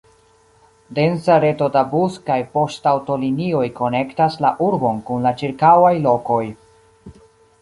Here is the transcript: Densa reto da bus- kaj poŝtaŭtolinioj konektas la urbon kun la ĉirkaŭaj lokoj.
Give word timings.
Densa 0.99 1.35
reto 1.43 1.67
da 1.75 1.83
bus- 1.91 2.17
kaj 2.29 2.37
poŝtaŭtolinioj 2.55 3.63
konektas 3.81 4.39
la 4.47 4.55
urbon 4.71 5.03
kun 5.11 5.29
la 5.29 5.35
ĉirkaŭaj 5.45 5.93
lokoj. 6.09 6.45